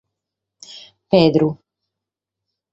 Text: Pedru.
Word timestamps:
Pedru. 1.09 1.49